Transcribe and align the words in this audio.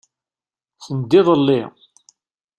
Send-iḍelli. 0.85 1.61